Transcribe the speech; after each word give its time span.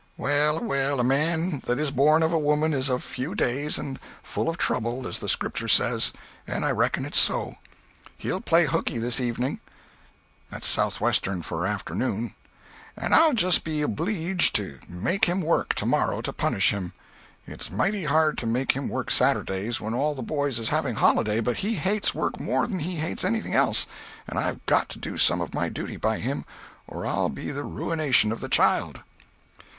Well 0.17 0.57
a 0.57 0.63
well, 0.63 1.03
man 1.03 1.59
that 1.67 1.77
is 1.79 1.91
born 1.91 2.23
of 2.23 2.31
woman 2.33 2.73
is 2.73 2.89
of 2.89 3.03
few 3.03 3.35
days 3.35 3.77
and 3.77 3.99
full 4.23 4.49
of 4.49 4.57
trouble, 4.57 5.05
as 5.05 5.19
the 5.19 5.29
Scripture 5.29 5.67
says, 5.67 6.11
and 6.47 6.65
I 6.65 6.71
reckon 6.71 7.05
it's 7.05 7.19
so. 7.19 7.53
He'll 8.17 8.41
play 8.41 8.65
hookey 8.65 8.97
this 8.97 9.19
evening, 9.19 9.59
* 10.05 10.51
and 10.51 10.63
[* 10.63 10.63
Southwestern 10.63 11.43
for 11.43 11.67
"afternoon"] 11.67 12.33
I'll 12.97 13.33
just 13.33 13.63
be 13.63 13.83
obleeged 13.83 14.55
to 14.55 14.79
make 14.89 15.25
him 15.25 15.39
work, 15.39 15.75
tomorrow, 15.75 16.21
to 16.21 16.33
punish 16.33 16.71
him. 16.71 16.93
It's 17.45 17.69
mighty 17.69 18.05
hard 18.05 18.39
to 18.39 18.47
make 18.47 18.71
him 18.71 18.89
work 18.89 19.11
Saturdays, 19.11 19.79
when 19.79 19.93
all 19.93 20.15
the 20.15 20.23
boys 20.23 20.57
is 20.57 20.69
having 20.69 20.95
holiday, 20.95 21.41
but 21.41 21.57
he 21.57 21.75
hates 21.75 22.15
work 22.15 22.39
more 22.39 22.65
than 22.65 22.79
he 22.79 22.95
hates 22.95 23.23
anything 23.23 23.53
else, 23.53 23.85
and 24.27 24.39
I've 24.39 24.65
got 24.65 24.89
to 24.89 24.97
do 24.97 25.15
some 25.19 25.41
of 25.41 25.53
my 25.53 25.69
duty 25.69 25.97
by 25.97 26.17
him, 26.17 26.43
or 26.87 27.05
I'll 27.05 27.29
be 27.29 27.51
the 27.51 27.63
ruination 27.63 28.31
of 28.31 28.39
the 28.39 28.49
child." 28.49 29.01